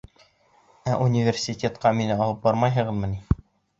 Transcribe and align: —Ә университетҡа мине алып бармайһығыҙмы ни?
—Ә 0.93 0.95
университетҡа 1.09 1.91
мине 1.99 2.17
алып 2.25 2.43
бармайһығыҙмы 2.47 3.13
ни? 3.17 3.21